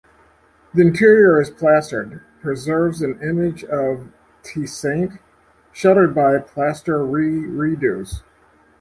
[0.73, 4.07] The interior is plastered; preserves an image of
[4.41, 5.19] te saint,
[5.71, 8.23] sheltered by a plaster reredos.